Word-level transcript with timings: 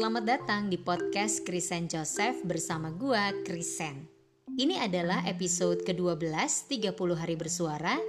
Selamat 0.00 0.24
datang 0.24 0.72
di 0.72 0.80
podcast 0.80 1.44
Krisen 1.44 1.84
Joseph 1.84 2.40
bersama 2.48 2.88
gua 2.88 3.36
Krisen. 3.44 4.08
Ini 4.48 4.80
adalah 4.80 5.28
episode 5.28 5.84
ke-12 5.84 6.24
30 6.72 7.20
hari 7.20 7.36
bersuara 7.36 8.00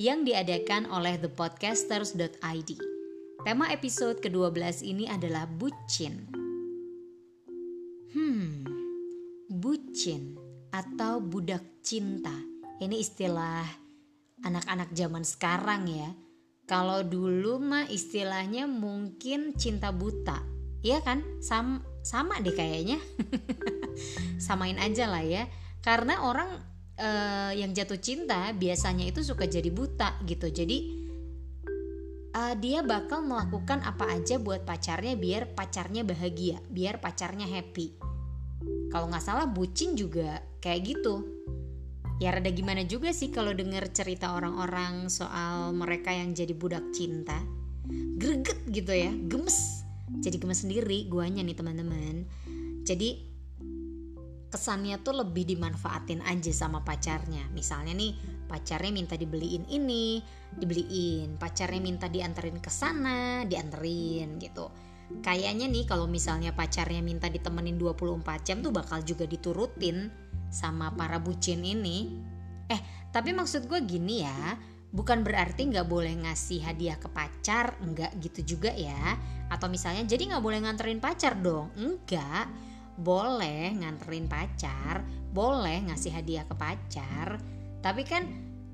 yang 0.00 0.24
diadakan 0.24 0.88
oleh 0.88 1.20
thepodcasters.id. 1.20 2.70
Tema 3.44 3.68
episode 3.68 4.24
ke-12 4.24 4.88
ini 4.88 5.04
adalah 5.04 5.44
bucin. 5.44 6.32
Hmm, 8.16 8.64
bucin 9.52 10.40
atau 10.72 11.20
budak 11.20 11.84
cinta. 11.84 12.32
Ini 12.80 12.96
istilah 13.04 13.68
anak-anak 14.48 14.96
zaman 14.96 15.28
sekarang 15.28 15.92
ya 15.92 16.08
kalau 16.64 17.04
dulu 17.04 17.60
mah 17.60 17.84
istilahnya 17.92 18.64
mungkin 18.64 19.52
cinta 19.60 19.92
buta. 19.92 20.63
Iya 20.84 21.00
kan? 21.00 21.24
Sam 21.40 21.80
sama 22.04 22.38
deh 22.44 22.52
kayaknya. 22.52 23.00
Samain 24.44 24.76
aja 24.76 25.08
lah 25.08 25.24
ya. 25.24 25.48
Karena 25.80 26.28
orang 26.28 26.60
uh, 27.00 27.52
yang 27.56 27.72
jatuh 27.72 27.96
cinta 27.96 28.52
biasanya 28.52 29.08
itu 29.08 29.24
suka 29.24 29.48
jadi 29.48 29.72
buta 29.72 30.20
gitu. 30.28 30.52
Jadi 30.52 30.78
uh, 32.36 32.54
dia 32.60 32.84
bakal 32.84 33.24
melakukan 33.24 33.80
apa 33.80 34.12
aja 34.12 34.36
buat 34.36 34.68
pacarnya 34.68 35.16
biar 35.16 35.56
pacarnya 35.56 36.04
bahagia, 36.04 36.60
biar 36.68 37.00
pacarnya 37.00 37.48
happy. 37.48 37.96
Kalau 38.92 39.08
nggak 39.08 39.24
salah 39.24 39.48
bucin 39.48 39.96
juga 39.96 40.44
kayak 40.60 40.80
gitu 40.84 41.44
ya 42.22 42.30
rada 42.30 42.50
gimana 42.54 42.86
juga 42.86 43.10
sih 43.10 43.34
kalau 43.34 43.50
denger 43.50 43.90
cerita 43.90 44.38
orang-orang 44.38 45.10
soal 45.10 45.74
mereka 45.74 46.14
yang 46.14 46.30
jadi 46.30 46.54
budak 46.54 46.94
cinta 46.94 47.42
greget 48.16 48.64
gitu 48.70 48.94
ya 48.94 49.10
gemes 49.26 49.83
jadi 50.24 50.40
gemes 50.40 50.64
sendiri 50.64 51.04
guanya 51.04 51.44
nih 51.44 51.52
teman-teman. 51.52 52.24
Jadi 52.88 53.34
kesannya 54.48 55.02
tuh 55.04 55.20
lebih 55.20 55.44
dimanfaatin 55.44 56.24
aja 56.24 56.52
sama 56.54 56.80
pacarnya. 56.80 57.44
Misalnya 57.52 57.92
nih 57.92 58.16
pacarnya 58.48 58.94
minta 58.94 59.20
dibeliin 59.20 59.68
ini 59.68 60.24
dibeliin 60.54 61.36
pacarnya 61.36 61.82
minta 61.82 62.06
dianterin 62.08 62.56
ke 62.62 62.70
sana 62.72 63.44
dianterin 63.44 64.40
gitu. 64.40 64.72
Kayaknya 65.20 65.68
nih 65.68 65.84
kalau 65.84 66.08
misalnya 66.08 66.56
pacarnya 66.56 67.04
minta 67.04 67.28
ditemenin 67.28 67.76
24 67.76 68.24
jam 68.46 68.64
tuh 68.64 68.72
bakal 68.72 69.04
juga 69.04 69.28
diturutin 69.28 70.08
sama 70.48 70.88
para 70.96 71.20
bucin 71.20 71.60
ini. 71.60 72.16
Eh 72.72 72.80
tapi 73.12 73.36
maksud 73.36 73.68
gue 73.68 73.84
gini 73.84 74.24
ya 74.24 74.56
bukan 74.94 75.26
berarti 75.26 75.66
nggak 75.74 75.90
boleh 75.90 76.14
ngasih 76.22 76.62
hadiah 76.62 76.94
ke 76.94 77.10
pacar 77.10 77.74
nggak 77.82 78.14
gitu 78.22 78.54
juga 78.54 78.70
ya. 78.70 79.18
Atau 79.50 79.66
misalnya 79.66 80.06
jadi 80.06 80.30
nggak 80.30 80.44
boleh 80.46 80.62
nganterin 80.62 81.02
pacar 81.02 81.34
dong? 81.34 81.74
Enggak 81.74 82.46
boleh 82.94 83.74
nganterin 83.74 84.30
pacar 84.30 85.02
boleh 85.34 85.90
ngasih 85.90 86.14
hadiah 86.14 86.46
ke 86.46 86.54
pacar. 86.54 87.42
Tapi 87.82 88.06
kan 88.06 88.22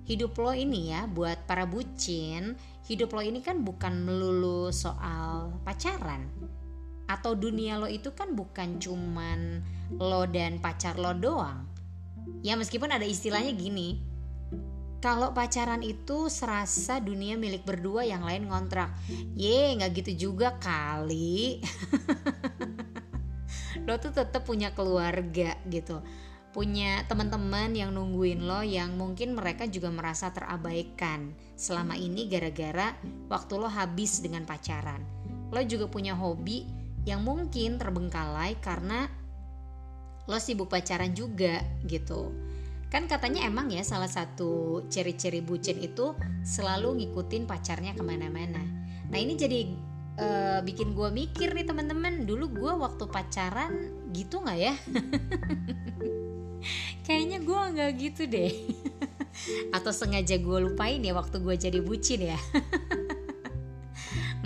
hidup 0.04 0.36
lo 0.36 0.52
ini 0.52 0.92
ya 0.92 1.08
buat 1.08 1.48
para 1.48 1.64
bucin 1.64 2.52
hidup 2.84 3.16
lo 3.16 3.24
ini 3.24 3.40
kan 3.40 3.64
bukan 3.64 4.04
melulu 4.04 4.68
soal 4.68 5.56
pacaran. 5.64 6.28
Atau 7.08 7.34
dunia 7.34 7.80
lo 7.80 7.88
itu 7.88 8.12
kan 8.12 8.36
bukan 8.36 8.76
cuman 8.76 9.64
lo 9.96 10.28
dan 10.28 10.60
pacar 10.60 11.00
lo 11.00 11.16
doang. 11.16 11.64
Ya 12.44 12.54
meskipun 12.54 12.92
ada 12.92 13.02
istilahnya 13.02 13.56
gini, 13.56 14.09
kalau 15.00 15.32
pacaran 15.32 15.80
itu 15.80 16.28
serasa 16.28 17.00
dunia 17.00 17.32
milik 17.40 17.64
berdua 17.64 18.04
yang 18.04 18.20
lain 18.20 18.52
ngontrak. 18.52 18.92
Ye, 19.32 19.72
nggak 19.80 20.04
gitu 20.04 20.28
juga 20.28 20.60
kali. 20.60 21.64
lo 23.88 23.96
tuh 23.96 24.12
tetap 24.12 24.44
punya 24.44 24.76
keluarga 24.76 25.56
gitu. 25.72 26.04
Punya 26.52 27.00
teman-teman 27.08 27.72
yang 27.72 27.96
nungguin 27.96 28.44
lo 28.44 28.60
yang 28.60 28.92
mungkin 29.00 29.32
mereka 29.32 29.64
juga 29.64 29.88
merasa 29.88 30.36
terabaikan 30.36 31.32
selama 31.56 31.96
ini 31.96 32.28
gara-gara 32.28 32.92
waktu 33.32 33.56
lo 33.56 33.72
habis 33.72 34.20
dengan 34.20 34.44
pacaran. 34.44 35.00
Lo 35.48 35.64
juga 35.64 35.88
punya 35.88 36.12
hobi 36.12 36.68
yang 37.08 37.24
mungkin 37.24 37.80
terbengkalai 37.80 38.60
karena 38.60 39.08
lo 40.28 40.36
sibuk 40.36 40.68
pacaran 40.68 41.16
juga 41.16 41.64
gitu 41.88 42.50
kan 42.90 43.06
katanya 43.06 43.46
emang 43.46 43.70
ya 43.70 43.86
salah 43.86 44.10
satu 44.10 44.82
ciri-ciri 44.90 45.46
bucin 45.46 45.78
itu 45.78 46.10
selalu 46.42 46.98
ngikutin 46.98 47.46
pacarnya 47.46 47.94
ke 47.94 48.02
mana-mana. 48.02 48.58
Nah 49.06 49.18
ini 49.18 49.38
jadi 49.38 49.70
uh, 50.18 50.58
bikin 50.66 50.98
gue 50.98 51.08
mikir 51.14 51.54
nih 51.54 51.70
teman-teman. 51.70 52.26
Dulu 52.26 52.50
gue 52.50 52.72
waktu 52.74 53.06
pacaran 53.06 53.94
gitu 54.10 54.42
nggak 54.42 54.58
ya? 54.58 54.74
Kayaknya 57.06 57.38
gue 57.46 57.60
nggak 57.78 57.90
gitu 57.94 58.22
deh. 58.26 58.50
Atau 59.76 59.94
sengaja 59.94 60.34
gue 60.42 60.58
lupain 60.58 60.98
ya 60.98 61.14
waktu 61.14 61.38
gue 61.38 61.54
jadi 61.54 61.78
bucin 61.78 62.34
ya? 62.34 62.38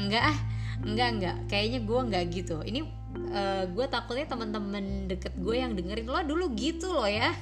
Enggak 0.05 0.37
ah 0.37 0.39
enggak 0.85 1.09
enggak 1.17 1.37
kayaknya 1.49 1.81
gue 1.81 2.01
nggak 2.13 2.25
gitu. 2.29 2.61
Ini 2.61 3.04
uh, 3.31 3.37
eh, 3.37 3.65
gue 3.71 3.87
takutnya 3.89 4.27
teman-teman 4.29 5.09
deket 5.09 5.35
gue 5.39 5.57
yang 5.57 5.73
dengerin 5.73 6.09
lo 6.09 6.21
dulu 6.25 6.53
gitu 6.57 6.93
loh 6.93 7.09
ya. 7.09 7.33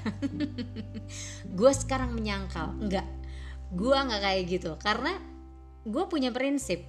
Gue 1.58 1.72
sekarang 1.76 2.16
menyangkal. 2.16 2.72
Enggak. 2.80 3.04
Gue 3.72 3.92
nggak 3.92 4.22
kayak 4.22 4.42
gitu. 4.48 4.72
Karena 4.80 5.16
gue 5.84 6.04
punya 6.08 6.30
prinsip. 6.32 6.84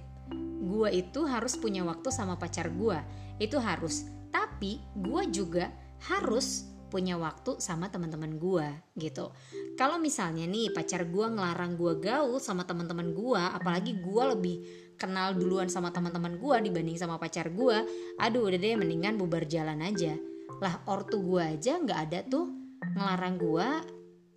Gue 0.64 0.88
itu 0.94 1.28
harus 1.28 1.60
punya 1.60 1.84
waktu 1.84 2.08
sama 2.08 2.40
pacar 2.40 2.72
gue 2.72 2.98
itu 3.42 3.58
harus. 3.60 4.08
Tapi 4.32 4.80
gue 4.96 5.22
juga 5.30 5.70
harus 6.08 6.74
punya 6.94 7.18
waktu 7.18 7.58
sama 7.58 7.90
teman-teman 7.90 8.38
gue 8.38 8.66
gitu. 8.94 9.34
Kalau 9.74 9.98
misalnya 9.98 10.46
nih 10.46 10.70
pacar 10.70 11.10
gue 11.10 11.26
ngelarang 11.26 11.74
gue 11.74 11.98
gaul 11.98 12.38
sama 12.38 12.62
teman-teman 12.62 13.10
gue, 13.10 13.42
apalagi 13.42 13.98
gue 13.98 14.24
lebih 14.30 14.56
kenal 14.96 15.34
duluan 15.34 15.66
sama 15.70 15.90
teman-teman 15.90 16.38
gue 16.38 16.56
dibanding 16.70 16.98
sama 16.98 17.18
pacar 17.18 17.50
gue 17.50 17.76
aduh 18.18 18.46
udah 18.46 18.58
deh 18.58 18.74
mendingan 18.78 19.18
bubar 19.18 19.44
jalan 19.46 19.82
aja. 19.82 20.14
Lah 20.62 20.80
ortu 20.86 21.20
gue 21.20 21.42
aja 21.42 21.78
nggak 21.78 22.00
ada 22.10 22.18
tuh. 22.26 22.46
Ngelarang 22.84 23.36
gue 23.40 23.68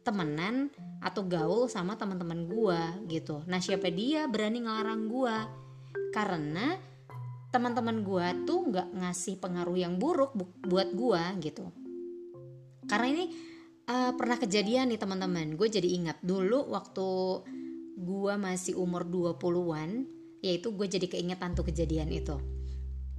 temenan 0.07 0.71
atau 1.03 1.27
gaul 1.27 1.67
sama 1.67 1.99
teman-teman 1.99 2.47
gue 2.47 2.79
gitu. 3.11 3.43
Nah 3.45 3.59
siapa 3.59 3.91
dia 3.91 4.25
berani 4.25 4.63
ngelarang 4.63 5.11
gue 5.11 5.35
karena 6.15 6.73
teman-teman 7.51 8.03
gue 8.03 8.25
tuh 8.47 8.59
nggak 8.71 8.87
ngasih 8.95 9.39
pengaruh 9.39 9.77
yang 9.77 9.99
buruk 9.99 10.35
bu 10.35 10.45
buat 10.65 10.89
gue 10.95 11.21
gitu. 11.43 11.65
Karena 12.87 13.07
ini 13.11 13.25
uh, 13.91 14.11
pernah 14.15 14.37
kejadian 14.39 14.91
nih 14.91 14.99
teman-teman. 14.99 15.59
Gue 15.59 15.67
jadi 15.67 15.87
ingat 15.91 16.23
dulu 16.23 16.71
waktu 16.71 17.09
gue 17.97 18.33
masih 18.37 18.77
umur 18.77 19.03
20-an 19.03 20.16
yaitu 20.41 20.73
gue 20.73 20.85
jadi 20.85 21.07
keingetan 21.09 21.57
tuh 21.57 21.65
kejadian 21.67 22.09
itu. 22.13 22.37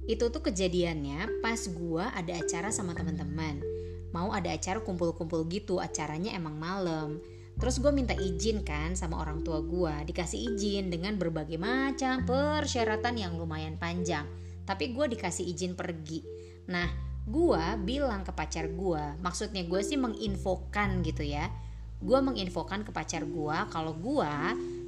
Itu 0.09 0.33
tuh 0.33 0.41
kejadiannya 0.41 1.43
pas 1.43 1.59
gue 1.59 2.03
ada 2.03 2.33
acara 2.33 2.73
sama 2.73 2.97
teman-teman. 2.97 3.61
Mau 4.09 4.33
ada 4.33 4.49
acara 4.49 4.81
kumpul-kumpul 4.81 5.45
gitu 5.53 5.77
acaranya 5.77 6.33
emang 6.33 6.57
malam. 6.57 7.21
Terus 7.59 7.77
gue 7.77 7.91
minta 7.91 8.15
izin 8.15 8.63
kan 8.63 8.95
sama 8.95 9.19
orang 9.19 9.43
tua 9.43 9.59
gue 9.59 10.09
dikasih 10.09 10.55
izin 10.55 10.89
dengan 10.89 11.19
berbagai 11.19 11.59
macam 11.59 12.23
persyaratan 12.25 13.19
yang 13.19 13.35
lumayan 13.35 13.75
panjang. 13.75 14.25
Tapi 14.63 14.95
gue 14.95 15.05
dikasih 15.13 15.45
izin 15.45 15.75
pergi. 15.75 16.23
Nah 16.71 16.87
gue 17.29 17.63
bilang 17.85 18.25
ke 18.25 18.33
pacar 18.33 18.65
gue 18.71 19.03
maksudnya 19.21 19.61
gue 19.67 19.81
sih 19.85 19.99
menginfokan 19.99 21.05
gitu 21.05 21.21
ya. 21.21 21.51
Gue 21.99 22.17
menginfokan 22.23 22.87
ke 22.87 22.95
pacar 22.95 23.27
gue 23.27 23.57
kalau 23.69 23.93
gue 23.93 24.33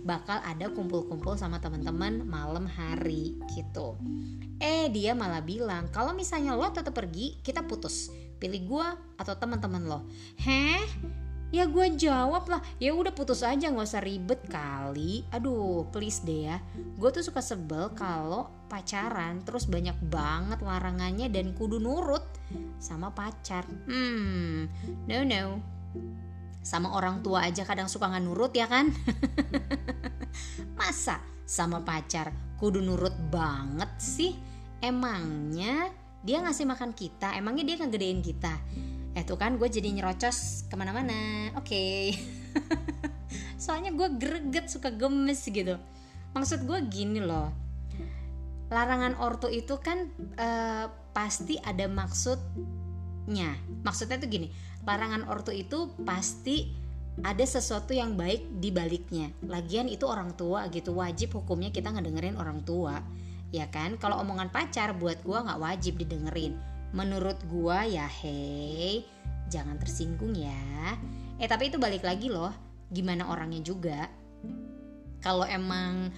bakal 0.02 0.42
ada 0.42 0.70
kumpul-kumpul 0.74 1.38
sama 1.38 1.62
teman-teman 1.62 2.26
malam 2.26 2.66
hari 2.66 3.38
gitu. 3.54 3.98
Eh 4.62 4.90
dia 4.94 5.18
malah 5.18 5.42
bilang 5.42 5.90
kalau 5.90 6.14
misalnya 6.14 6.54
lo 6.54 6.70
tetap 6.70 6.94
pergi 6.94 7.38
kita 7.42 7.66
putus 7.66 8.10
pilih 8.42 8.62
gue 8.66 8.88
atau 9.22 9.34
teman-teman 9.38 9.86
lo. 9.86 10.00
Heh? 10.42 10.82
Ya 11.52 11.68
gue 11.68 11.84
jawab 12.00 12.48
lah, 12.48 12.64
ya 12.80 12.96
udah 12.96 13.12
putus 13.12 13.44
aja 13.44 13.68
nggak 13.68 13.84
usah 13.84 14.00
ribet 14.00 14.40
kali. 14.48 15.28
Aduh, 15.36 15.84
please 15.92 16.24
deh 16.24 16.48
ya. 16.48 16.64
Gue 16.96 17.12
tuh 17.12 17.28
suka 17.28 17.44
sebel 17.44 17.92
kalau 17.92 18.48
pacaran 18.72 19.44
terus 19.44 19.68
banyak 19.68 20.00
banget 20.08 20.64
larangannya 20.64 21.28
dan 21.28 21.52
kudu 21.52 21.76
nurut 21.76 22.24
sama 22.80 23.12
pacar. 23.12 23.68
Hmm, 23.84 24.72
no 25.12 25.28
no 25.28 25.60
sama 26.62 26.94
orang 26.94 27.26
tua 27.26 27.50
aja 27.50 27.66
kadang 27.66 27.90
suka 27.90 28.10
nggak 28.10 28.24
nurut 28.24 28.54
ya 28.54 28.70
kan? 28.70 28.94
Masa 30.80 31.22
sama 31.44 31.82
pacar 31.82 32.32
kudu 32.62 32.80
nurut 32.80 33.14
banget 33.34 33.90
sih? 33.98 34.38
Emangnya 34.82 35.90
dia 36.22 36.42
ngasih 36.42 36.70
makan 36.70 36.94
kita? 36.94 37.34
Emangnya 37.38 37.66
dia 37.66 37.76
ngegedein 37.82 38.22
kita? 38.22 38.54
Eh 39.18 39.26
tuh 39.28 39.36
kan 39.36 39.58
gue 39.58 39.68
jadi 39.68 39.90
nyerocos 39.92 40.70
ke 40.70 40.76
mana-mana. 40.78 41.52
Oke. 41.58 41.68
Okay. 41.68 42.04
soalnya 43.62 43.94
gue 43.94 44.08
greget 44.18 44.68
suka 44.74 44.90
gemes 44.90 45.46
gitu. 45.46 45.78
Maksud 46.34 46.66
gue 46.66 46.80
gini 46.90 47.22
loh. 47.22 47.54
Larangan 48.72 49.20
ortu 49.20 49.52
itu 49.52 49.78
kan 49.84 50.10
uh, 50.40 50.88
pasti 51.12 51.60
ada 51.60 51.86
maksudnya 53.28 53.52
maksudnya 53.86 54.18
tuh 54.18 54.30
gini 54.30 54.48
larangan 54.82 55.30
ortu 55.30 55.54
itu 55.54 55.94
pasti 56.02 56.74
ada 57.22 57.44
sesuatu 57.44 57.92
yang 57.92 58.16
baik 58.16 58.64
di 58.64 58.72
baliknya. 58.72 59.30
Lagian 59.46 59.92
itu 59.92 60.08
orang 60.08 60.34
tua 60.34 60.66
gitu 60.72 60.96
wajib 60.96 61.36
hukumnya 61.36 61.70
kita 61.70 61.92
ngedengerin 61.92 62.40
orang 62.40 62.64
tua 62.64 62.98
ya 63.52 63.68
kan? 63.68 64.00
Kalau 64.00 64.18
omongan 64.24 64.50
pacar 64.50 64.96
buat 64.96 65.20
gua 65.22 65.44
nggak 65.46 65.62
wajib 65.62 66.00
didengerin. 66.00 66.56
Menurut 66.96 67.38
gua 67.52 67.84
ya 67.86 68.08
hei 68.08 69.06
jangan 69.52 69.78
tersinggung 69.78 70.34
ya. 70.34 70.96
Eh 71.38 71.46
tapi 71.46 71.70
itu 71.70 71.78
balik 71.78 72.08
lagi 72.08 72.32
loh 72.32 72.56
gimana 72.90 73.28
orangnya 73.30 73.62
juga. 73.62 74.08
Kalau 75.22 75.46
emang 75.46 76.10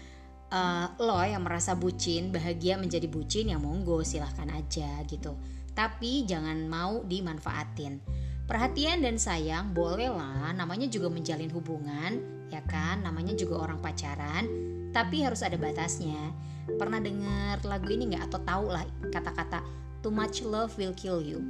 uh, 0.54 0.86
lo 1.02 1.20
yang 1.26 1.44
merasa 1.44 1.74
bucin 1.74 2.30
bahagia 2.30 2.78
menjadi 2.78 3.10
bucin 3.10 3.52
ya 3.52 3.58
monggo 3.60 4.06
silahkan 4.06 4.48
aja 4.54 5.02
gitu 5.10 5.36
tapi 5.74 6.26
jangan 6.26 6.70
mau 6.70 7.02
dimanfaatin. 7.06 8.02
Perhatian 8.44 9.02
dan 9.02 9.16
sayang 9.18 9.72
boleh 9.72 10.12
lah 10.12 10.52
namanya 10.54 10.86
juga 10.86 11.10
menjalin 11.10 11.50
hubungan 11.50 12.22
ya 12.54 12.62
kan? 12.70 13.02
Namanya 13.02 13.34
juga 13.34 13.62
orang 13.66 13.82
pacaran 13.82 14.46
tapi 14.94 15.26
harus 15.26 15.42
ada 15.42 15.58
batasnya. 15.58 16.34
Pernah 16.78 17.02
dengar 17.02 17.60
lagu 17.66 17.90
ini 17.90 18.14
nggak? 18.14 18.30
Atau 18.30 18.40
tahu 18.46 18.66
lah 18.72 18.86
kata-kata 19.10 19.66
too 20.06 20.14
much 20.14 20.46
love 20.46 20.72
will 20.78 20.94
kill 20.94 21.20
you. 21.20 21.42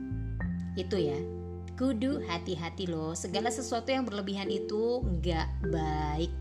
Itu 0.80 0.96
ya. 0.96 1.20
Kudu 1.74 2.22
hati-hati 2.30 2.86
loh 2.86 3.18
segala 3.18 3.50
sesuatu 3.50 3.90
yang 3.90 4.06
berlebihan 4.06 4.48
itu 4.48 5.02
nggak 5.04 5.74
baik. 5.74 6.34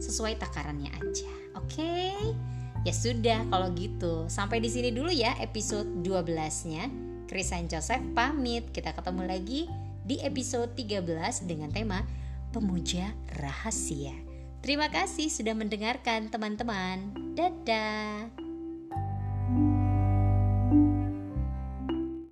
Sesuai 0.00 0.36
takarannya 0.40 0.92
aja 0.92 1.28
oke? 1.56 1.72
Okay? 1.74 2.36
ya 2.84 2.92
sudah 2.92 3.40
kalau 3.48 3.72
gitu. 3.72 4.28
Sampai 4.28 4.60
di 4.60 4.68
sini 4.68 4.92
dulu 4.92 5.08
ya 5.08 5.34
episode 5.40 5.88
12 6.04 6.70
nya 6.70 6.84
Krisan 7.24 7.66
Joseph 7.66 8.02
pamit 8.12 8.68
kita 8.70 8.92
ketemu 8.92 9.22
lagi 9.24 9.60
di 10.04 10.20
episode 10.20 10.76
13 10.76 11.48
dengan 11.48 11.72
tema 11.72 12.04
Pemuja 12.52 13.10
Rahasia. 13.40 14.14
Terima 14.60 14.88
kasih 14.88 15.28
sudah 15.28 15.52
mendengarkan 15.52 16.32
teman-teman. 16.32 17.12
Dadah. 17.36 18.43